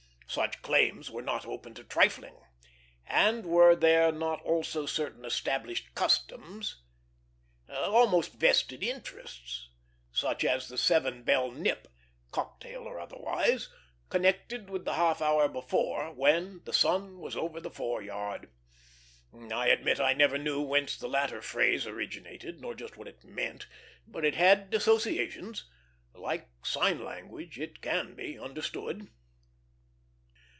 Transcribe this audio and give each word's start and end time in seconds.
Such 0.33 0.61
claims 0.61 1.11
were 1.11 1.21
not 1.21 1.45
open 1.45 1.73
to 1.73 1.83
trifling; 1.83 2.37
and 3.05 3.45
were 3.45 3.75
there 3.75 4.13
not 4.13 4.41
also 4.43 4.85
certain 4.85 5.25
established 5.25 5.93
customs, 5.93 6.81
almost 7.67 8.35
vested 8.35 8.81
interests, 8.81 9.67
such 10.13 10.45
as 10.45 10.69
the 10.69 10.77
seven 10.77 11.23
bell 11.23 11.51
nip, 11.51 11.85
cocktail 12.31 12.83
or 12.83 12.97
otherwise, 12.97 13.67
connected 14.07 14.69
with 14.69 14.85
the 14.85 14.93
half 14.93 15.21
hour 15.21 15.49
before, 15.49 16.13
when 16.13 16.61
"the 16.63 16.71
sun 16.71 17.19
was 17.19 17.35
over 17.35 17.59
the 17.59 17.69
fore 17.69 18.01
yard"? 18.01 18.49
I 19.51 19.67
admit 19.67 19.99
I 19.99 20.13
never 20.13 20.37
knew 20.37 20.61
whence 20.61 20.95
the 20.95 21.09
latter 21.09 21.41
phrase 21.41 21.85
originated, 21.85 22.61
nor 22.61 22.73
just 22.73 22.95
what 22.95 23.09
it 23.09 23.25
meant, 23.25 23.67
but 24.07 24.23
it 24.23 24.35
has 24.35 24.59
associations. 24.73 25.69
Like 26.13 26.47
sign 26.63 27.03
language, 27.03 27.59
it 27.59 27.81
can 27.81 28.15
be 28.15 28.39
understood. 28.39 29.09